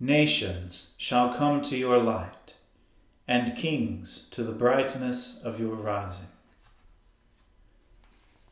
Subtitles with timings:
[0.00, 2.54] Nations shall come to your light,
[3.28, 6.26] and kings to the brightness of your rising.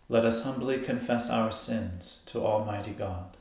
[0.09, 3.37] Let us humbly confess our sins to Almighty God.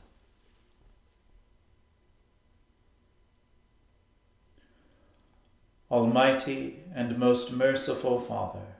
[5.90, 8.76] Almighty and most merciful Father,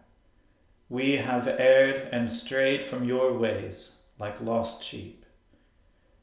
[0.88, 5.21] we have erred and strayed from your ways like lost sheep.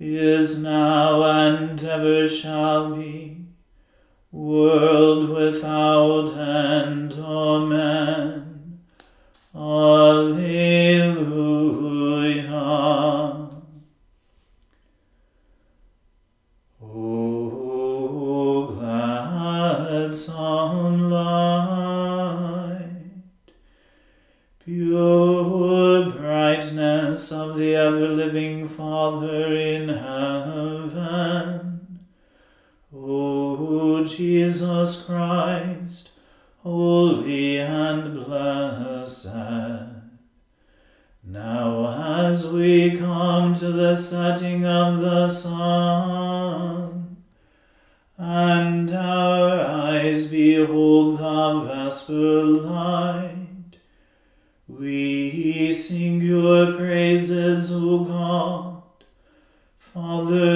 [0.00, 3.44] is now, and ever shall be,
[4.32, 7.12] world without end.
[7.12, 8.80] Amen.
[9.54, 10.40] Alleluia.
[16.82, 21.39] O glad sunlight,
[28.80, 31.80] Father in heaven.
[32.94, 36.12] O Jesus Christ,
[36.62, 39.26] holy and blessed.
[41.22, 44.99] Now, as we come to the setting of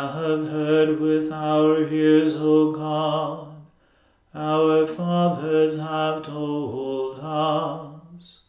[0.00, 3.54] have heard with our ears, O God,
[4.34, 8.40] our fathers have told us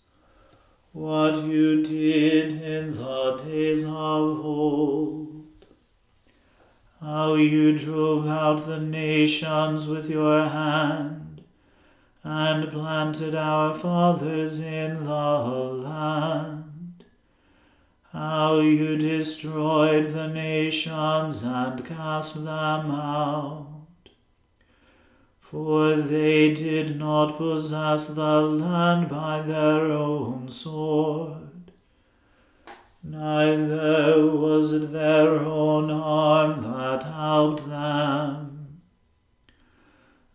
[0.91, 5.23] what you did in the days of old
[7.03, 11.43] how you drove out the nations with your hand,
[12.23, 16.62] and planted our fathers in the land.
[18.13, 23.67] How you destroyed the nations and cast them out.
[25.41, 31.43] For they did not possess the land by their own sword
[33.03, 38.81] neither was it their own arm that helped them,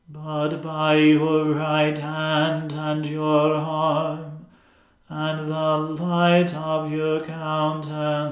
[0.08, 4.27] but by your right hand and your arm,
[5.08, 8.28] and the light of your countenance,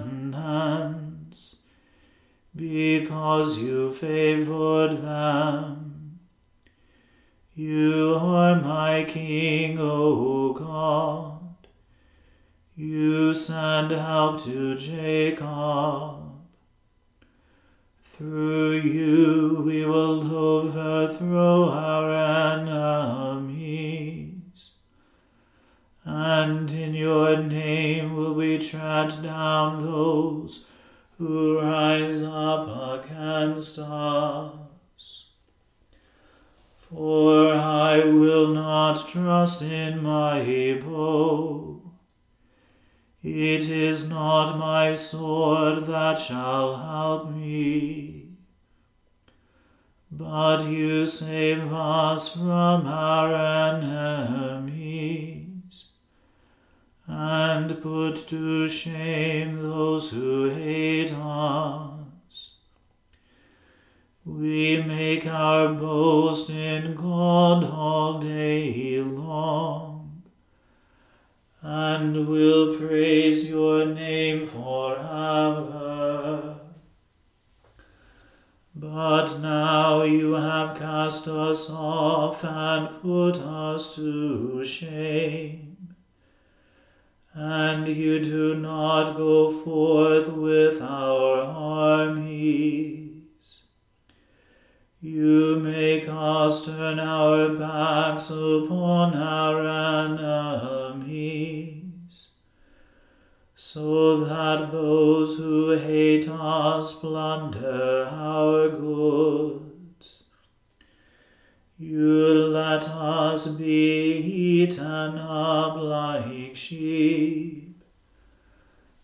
[2.55, 6.21] because you favored them.
[7.55, 11.69] You are my King, O God.
[12.75, 16.25] You send help to Jacob.
[18.03, 22.13] Through you we will overthrow our
[22.59, 23.56] enemies,
[26.07, 30.65] and in your name will we tread down those
[31.19, 35.25] who rise up against us.
[36.79, 41.83] For I will not trust in my bow.
[43.25, 48.29] It is not my sword that shall help me.
[50.13, 53.35] But you save us from our
[53.75, 55.36] enemies,
[57.07, 62.55] and put to shame those who hate us.
[64.25, 70.23] We make our boast in God all day long
[71.63, 75.77] and will praise your name forever.
[78.79, 85.66] But now you have cast us off and put us to shame,
[87.39, 93.25] and you do not go forth with our armies.
[95.03, 99.61] You make us turn our backs upon our
[100.95, 102.29] enemies,
[103.55, 109.66] so that those who hate us plunder our goods.
[111.79, 117.85] You let us be eaten up like sheep,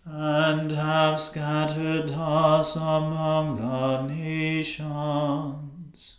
[0.07, 6.15] and have scattered us among the nations.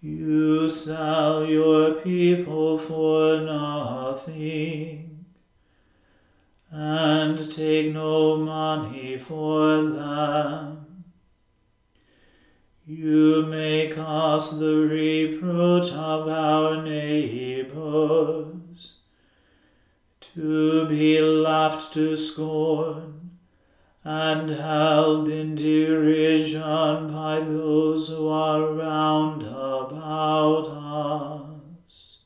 [0.00, 5.24] You sell your people for nothing,
[6.72, 10.93] and take no money for them.
[12.86, 18.52] You make us the reproach of our neighbors,
[20.20, 23.38] to be laughed to scorn
[24.04, 32.18] and held in derision by those who are round about us.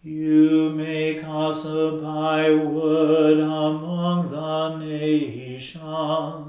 [0.00, 6.47] You make us a byword among the nations,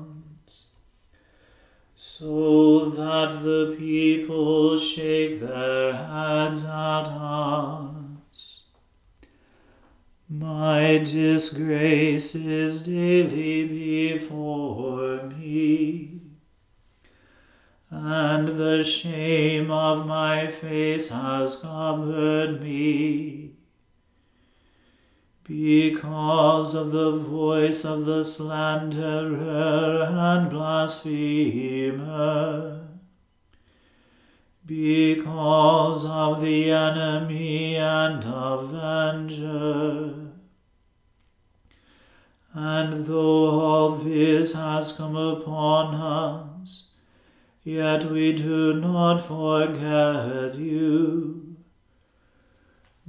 [2.20, 8.64] so that the people shake their heads at us.
[10.28, 16.20] My disgrace is daily before me,
[17.90, 23.49] and the shame of my face has covered me.
[25.50, 31.10] Because of the voice of the slanderer and blasphemer,
[34.64, 40.14] because of the enemy and avenger.
[42.54, 46.90] And though all this has come upon us,
[47.64, 51.39] yet we do not forget you.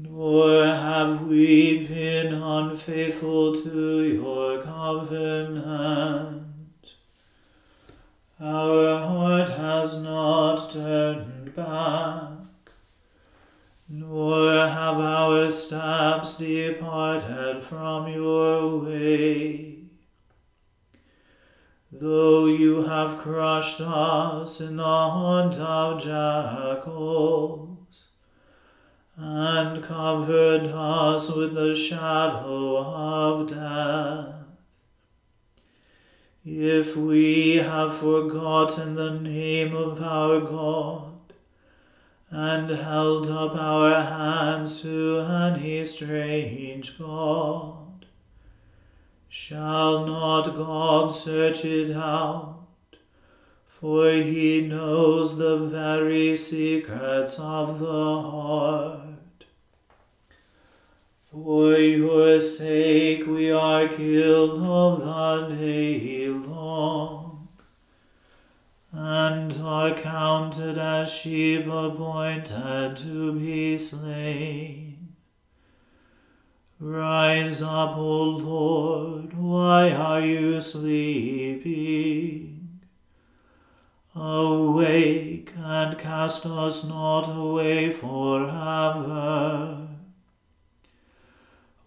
[0.03, 6.47] Nor have we been unfaithful to your covenant.
[8.41, 12.31] Our heart has not turned back,
[13.91, 19.81] nor have our steps departed from your way.
[21.93, 27.70] Though you have crushed us in the haunt of jackals,
[29.23, 34.35] and covered us with the shadow of death,
[36.43, 41.35] if we have forgotten the name of our God,
[42.31, 48.07] and held up our hands to any strange God,
[49.29, 52.57] shall not God search it out?
[53.67, 59.10] For he knows the very secrets of the heart.
[61.33, 67.47] For your sake we are killed all the day long,
[68.91, 75.15] and are counted as sheep appointed to be slain.
[76.81, 82.01] Rise up, O Lord, why are you sleeping?
[84.17, 89.90] Awake and cast us not away forever.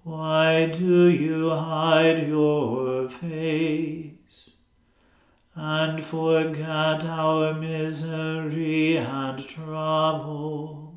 [0.03, 4.51] Why do you hide your face
[5.55, 10.95] and forget our misery and trouble?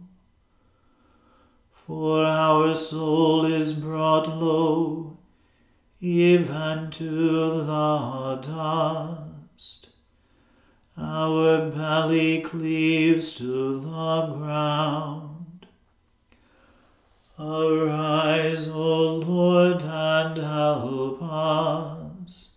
[1.87, 5.19] For our soul is brought low
[6.01, 9.87] even to the dust.
[10.99, 15.26] Our belly cleaves to the ground.
[17.39, 22.49] Arise, O Lord, and help us,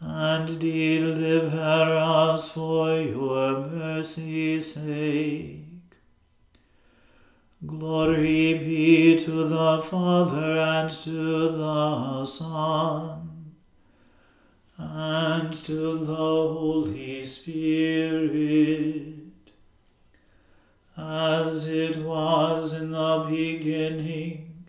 [0.00, 5.60] and deliver us for your mercy's sake.
[7.64, 13.54] Glory be to the Father and to the Son
[14.78, 19.19] and to the Holy Spirit,
[21.00, 24.66] as it was in the beginning,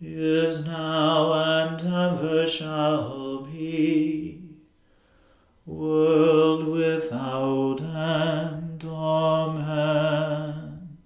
[0.00, 4.40] is now, and ever shall be,
[5.66, 8.84] world without end.
[8.84, 10.98] Amen.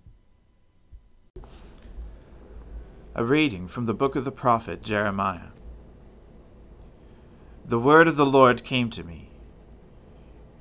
[3.15, 5.53] A reading from the book of the prophet Jeremiah.
[7.65, 9.29] The word of the Lord came to me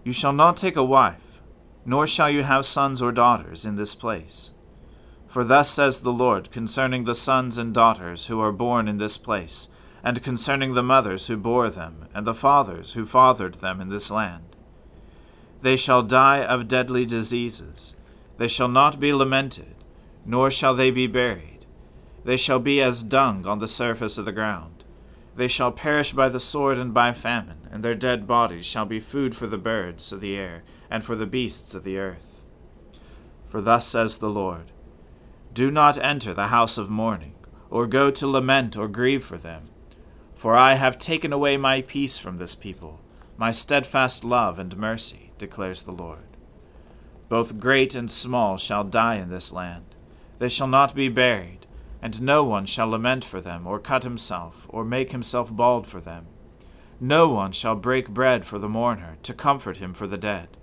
[0.03, 1.26] You shall not take a wife,
[1.87, 4.51] nor shall you have sons or daughters in this place.
[5.25, 9.17] For thus says the Lord concerning the sons and daughters who are born in this
[9.17, 9.69] place,
[10.03, 14.11] and concerning the mothers who bore them, and the fathers who fathered them in this
[14.11, 14.55] land.
[15.61, 17.95] They shall die of deadly diseases,
[18.37, 19.73] they shall not be lamented,
[20.23, 21.57] nor shall they be buried
[22.27, 24.83] they shall be as dung on the surface of the ground.
[25.37, 28.99] They shall perish by the sword and by famine, and their dead bodies shall be
[28.99, 32.45] food for the birds of the air, and for the beasts of the earth.
[33.47, 34.71] For thus says the Lord
[35.53, 37.35] Do not enter the house of mourning,
[37.69, 39.69] or go to lament or grieve for them.
[40.35, 42.99] For I have taken away my peace from this people,
[43.37, 46.37] my steadfast love and mercy, declares the Lord.
[47.29, 49.95] Both great and small shall die in this land.
[50.39, 51.67] They shall not be buried
[52.01, 55.99] and no one shall lament for them, or cut himself, or make himself bald for
[55.99, 56.27] them.
[56.99, 60.56] No one shall break bread for the mourner, to comfort him for the dead,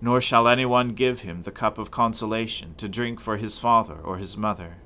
[0.00, 3.96] nor shall any one give him the cup of consolation, to drink for his father
[3.96, 4.76] or his mother.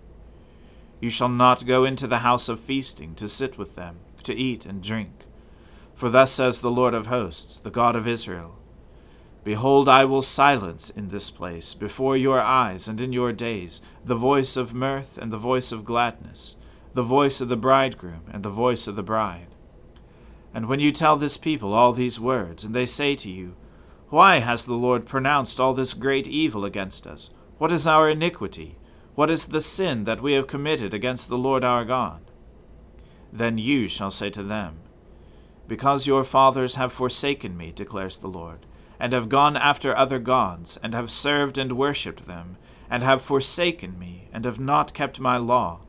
[1.00, 4.64] You shall not go into the house of feasting, to sit with them, to eat
[4.64, 5.24] and drink.
[5.94, 8.58] For thus says the Lord of hosts, the God of Israel
[9.44, 14.14] Behold, I will silence in this place, before your eyes and in your days, the
[14.14, 16.54] voice of mirth and the voice of gladness,
[16.94, 19.48] the voice of the bridegroom and the voice of the bride.
[20.54, 23.56] And when you tell this people all these words, and they say to you,
[24.12, 27.30] Why has the Lord pronounced all this great evil against us?
[27.56, 28.76] What is our iniquity?
[29.14, 32.20] What is the sin that we have committed against the Lord our God?
[33.32, 34.80] Then you shall say to them,
[35.66, 38.66] Because your fathers have forsaken me, declares the Lord
[39.00, 42.58] and have gone after other gods, and have served and worshipped them,
[42.90, 45.80] and have forsaken me, and have not kept my law,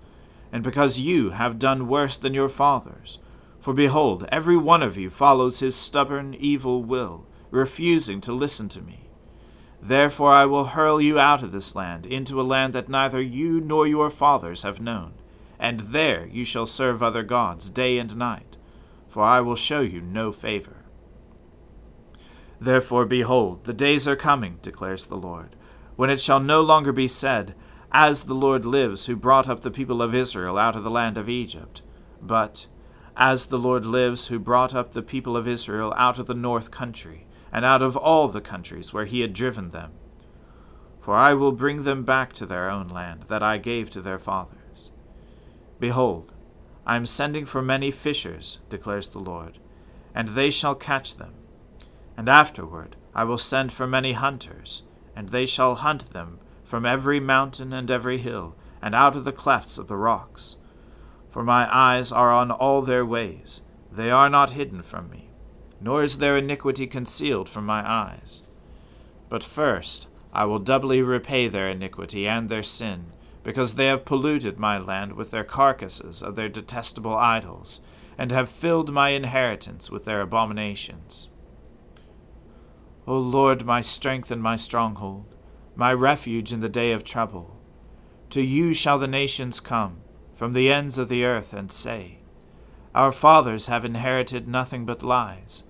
[0.49, 3.19] and because you have done worse than your fathers.
[3.59, 8.81] For behold, every one of you follows his stubborn, evil will, refusing to listen to
[8.81, 9.07] me.
[9.79, 13.61] Therefore I will hurl you out of this land, into a land that neither you
[13.61, 15.13] nor your fathers have known,
[15.59, 18.57] and there you shall serve other gods day and night,
[19.07, 20.77] for I will show you no favor.
[22.59, 25.55] Therefore, behold, the days are coming, declares the Lord,
[25.95, 27.53] when it shall no longer be said,
[27.91, 31.19] As the Lord lives, who brought up the people of Israel out of the land
[31.19, 31.83] of Egypt,
[32.19, 32.65] but,
[33.15, 36.71] As the Lord lives, who brought up the people of Israel out of the north
[36.71, 39.93] country, and out of all the countries where he had driven them.
[40.99, 44.19] For I will bring them back to their own land that I gave to their
[44.19, 44.91] fathers.
[45.79, 46.33] Behold,
[46.85, 49.59] I am sending for many fishers, declares the Lord,
[50.13, 51.35] and they shall catch them
[52.17, 54.83] and afterward I will send for many hunters,
[55.15, 59.31] and they shall hunt them from every mountain and every hill, and out of the
[59.31, 60.57] clefts of the rocks.
[61.29, 65.29] For my eyes are on all their ways, they are not hidden from me,
[65.83, 68.43] nor is their iniquity concealed from my eyes.
[69.29, 73.11] But first I will doubly repay their iniquity and their sin,
[73.43, 77.81] because they have polluted my land with their carcasses of their detestable idols,
[78.17, 81.29] and have filled my inheritance with their abominations.
[83.05, 85.35] O Lord, my strength and my stronghold,
[85.75, 87.59] my refuge in the day of trouble.
[88.29, 89.97] To you shall the nations come,
[90.33, 92.19] from the ends of the earth, and say,
[92.95, 95.63] Our fathers have inherited nothing but lies,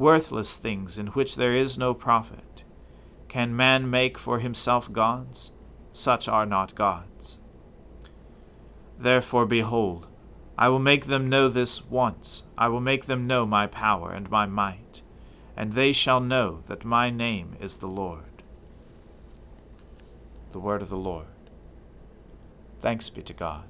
[0.00, 2.64] worthless things in which there is no profit.
[3.28, 5.52] Can man make for himself gods?
[5.92, 7.38] Such are not gods.
[8.98, 10.08] Therefore, behold,
[10.56, 12.44] I will make them know this once.
[12.56, 15.02] I will make them know my power and my might,
[15.54, 18.42] and they shall know that my name is the Lord.
[20.52, 21.26] The word of the Lord.
[22.80, 23.69] Thanks be to God.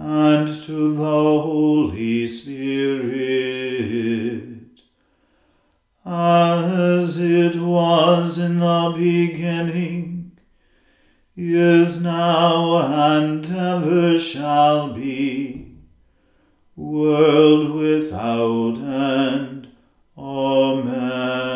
[0.00, 3.18] and to the Holy Spirit,
[6.04, 10.38] as it was in the beginning,
[11.36, 15.72] is now, and ever shall be,
[16.76, 19.66] world without end.
[20.16, 21.48] Amen.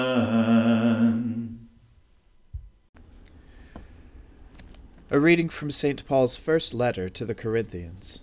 [5.12, 6.04] A reading from St.
[6.08, 8.22] Paul's first letter to the Corinthians.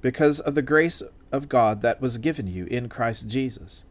[0.00, 3.84] because of the grace of God that was given you in Christ Jesus,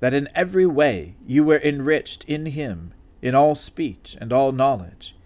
[0.00, 2.92] that in every way you were enriched in him
[3.22, 5.16] in all speech and all knowledge,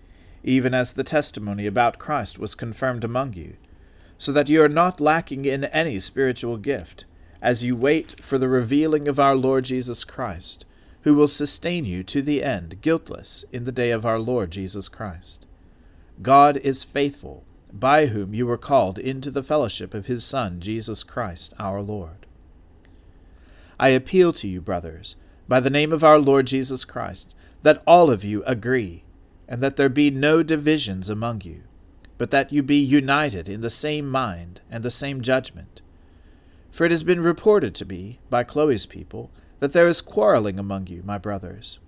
[0.43, 3.57] even as the testimony about Christ was confirmed among you,
[4.17, 7.05] so that you are not lacking in any spiritual gift,
[7.43, 10.65] as you wait for the revealing of our Lord Jesus Christ,
[11.03, 14.89] who will sustain you to the end, guiltless, in the day of our Lord Jesus
[14.89, 15.47] Christ.
[16.23, 21.03] God is faithful by whom you were called into the fellowship of his Son, Jesus
[21.03, 22.27] Christ our Lord.
[23.79, 25.17] I appeal to you, brothers,
[25.49, 29.05] by the name of our Lord Jesus Christ, that all of you agree,
[29.49, 31.63] and that there be no divisions among you,
[32.19, 35.81] but that you be united in the same mind and the same judgment.
[36.71, 40.87] For it has been reported to me, by Chloe's people, that there is quarreling among
[40.87, 41.79] you, my brothers.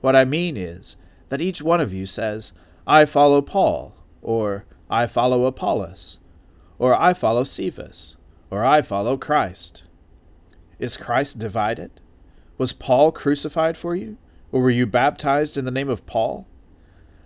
[0.00, 0.96] What I mean is,
[1.28, 2.52] that each one of you says,
[2.86, 6.18] I follow Paul, or I follow Apollos,
[6.78, 8.16] or I follow Cephas,
[8.50, 9.84] or I follow Christ.
[10.78, 12.00] Is Christ divided?
[12.58, 14.18] Was Paul crucified for you,
[14.52, 16.46] or were you baptized in the name of Paul?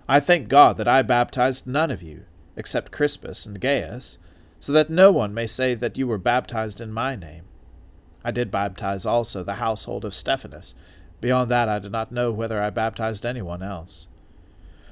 [0.09, 2.27] I thank God that I baptized none of you,
[2.57, 4.19] except Crispus and Gaius,
[4.61, 7.47] so that no one may say that you were baptized in my name.
[8.25, 10.77] I did baptize also the household of Stephanas,
[11.21, 14.09] Beyond that, I do not know whether I baptized anyone else.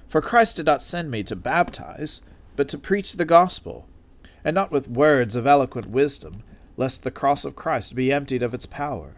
[0.09, 2.23] For Christ did not send me to baptize,
[2.57, 3.89] but to preach the gospel,
[4.45, 6.43] and not with words of eloquent wisdom,
[6.77, 9.17] lest the cross of Christ be emptied of its power.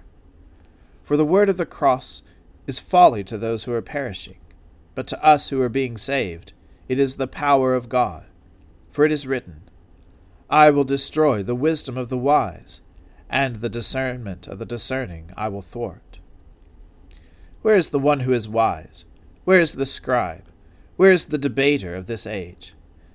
[1.02, 2.22] For the word of the cross
[2.66, 4.38] is folly to those who are perishing,
[4.94, 6.52] but to us who are being saved,
[6.88, 8.24] it is the power of God.
[8.90, 9.62] For it is written,
[10.48, 12.80] I will destroy the wisdom of the wise,
[13.28, 16.20] and the discernment of the discerning I will thwart.
[17.62, 19.06] Where is the one who is wise?
[19.44, 20.44] Where is the scribe?
[20.96, 22.74] Where is the debater of this age?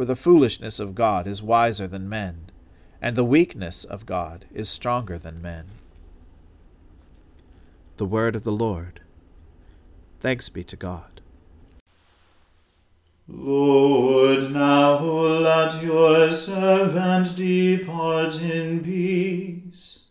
[0.00, 2.46] For the foolishness of God is wiser than men,
[3.02, 5.66] and the weakness of God is stronger than men.
[7.98, 9.02] The word of the Lord.
[10.18, 11.20] Thanks be to God.
[13.28, 20.04] Lord, now let your servant depart in peace,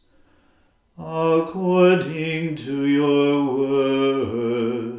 [0.99, 4.99] according to your word.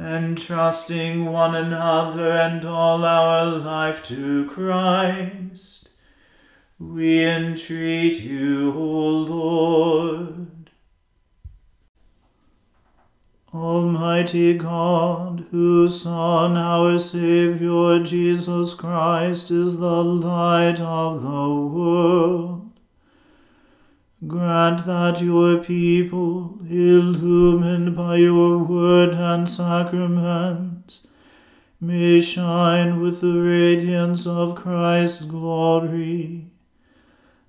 [0.00, 5.90] entrusting one another and all our life to Christ.
[6.78, 10.70] We entreat you, O Lord.
[13.52, 22.69] Almighty God, whose Son, our Saviour Jesus Christ, is the light of the world,
[24.26, 31.06] grant that your people, illumined by your word and sacraments,
[31.80, 36.46] may shine with the radiance of Christ's glory,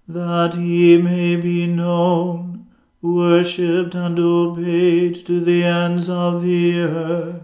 [0.08, 2.52] that he may be known
[3.02, 7.42] worshipped and obeyed to the ends of the earth.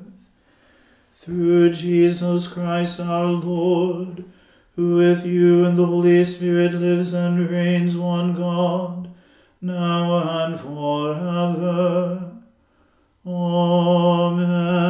[1.13, 4.23] Through Jesus Christ our Lord,
[4.75, 9.06] who with you and the Holy Spirit lives and reigns one God,
[9.61, 12.31] now and forever.
[13.25, 14.87] Amen.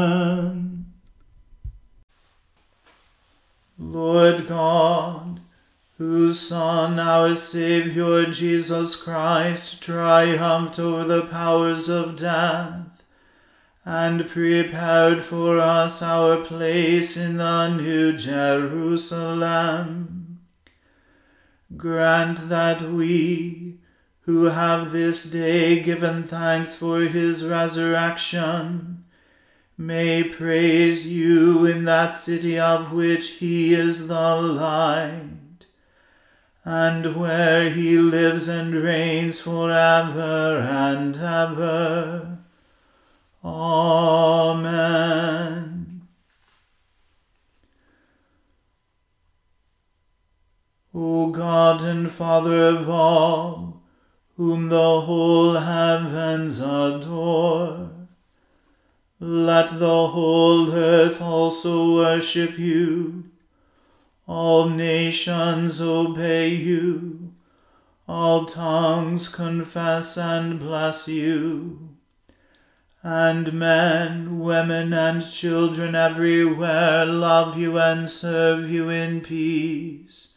[3.80, 5.40] Lord God,
[5.98, 13.04] whose Son, our Saviour Jesus Christ, triumphed over the powers of death,
[13.86, 19.48] and prepared for us our place in the New Jerusalem.
[21.76, 23.67] Grant that we,
[24.28, 29.06] who have this day given thanks for his resurrection,
[29.78, 35.66] may praise you in that city of which he is the light
[36.66, 42.40] and where he lives and reigns for ever and ever.
[43.46, 44.78] Amen.
[50.94, 53.67] O God and Father of all,
[54.38, 57.90] whom the whole heavens adore,
[59.20, 63.24] let the whole earth also worship you.
[64.28, 67.34] All nations obey you,
[68.08, 71.96] all tongues confess and bless you,
[73.02, 80.37] and men, women, and children everywhere love you and serve you in peace.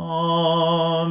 [0.00, 1.10] Amen.